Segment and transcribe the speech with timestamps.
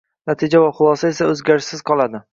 [0.29, 2.29] Natija va xulosa esa o’zgarishsiz qoladi